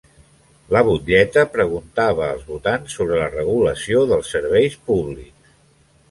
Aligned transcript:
La 0.75 0.79
butlleta 0.85 1.41
preguntava 1.57 2.29
els 2.35 2.47
votants 2.53 2.95
sobre 2.99 3.19
la 3.19 3.27
regulació 3.33 4.01
dels 4.13 4.31
serveis 4.37 4.79
públics. 4.89 5.53